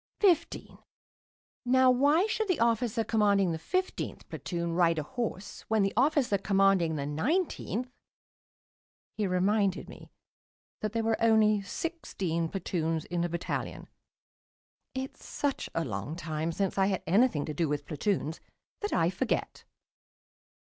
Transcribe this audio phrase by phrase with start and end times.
[0.19, 0.79] "Fifteen.
[1.63, 6.39] Now, why should the officer commanding the fifteenth platoon ride a horse when the officer
[6.39, 7.91] commanding the nineteenth"
[9.19, 10.09] He reminded me
[10.79, 13.89] that there were only sixteen platoons in a battalion.
[14.95, 18.39] It's such a long time since I had anything to do with platoons
[18.79, 19.65] that I forget.